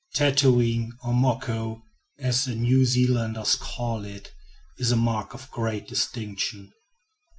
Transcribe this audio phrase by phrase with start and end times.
[0.15, 1.83] Tattooing, or "moko,"
[2.17, 4.33] as the New Zealanders call it,
[4.79, 6.71] is a mark of great distinction.